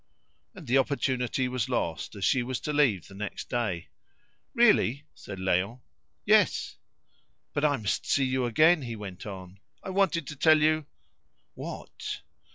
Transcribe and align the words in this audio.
And 0.55 0.65
the 0.65 0.79
opportunity 0.79 1.47
was 1.47 1.69
lost, 1.69 2.15
as 2.15 2.25
she 2.25 2.41
was 2.41 2.59
to 2.61 2.73
leave 2.73 3.05
the 3.05 3.13
next 3.13 3.49
day. 3.49 3.89
"Really!" 4.55 5.03
said 5.13 5.37
Léon. 5.37 5.81
"Yes." 6.25 6.77
"But 7.53 7.63
I 7.63 7.77
must 7.77 8.07
see 8.07 8.25
you 8.25 8.45
again," 8.45 8.81
he 8.81 8.95
went 8.95 9.27
on. 9.27 9.59
"I 9.83 9.91
wanted 9.91 10.25
to 10.25 10.35
tell 10.35 10.59
you" 10.59 10.87
"What?" 11.53 12.21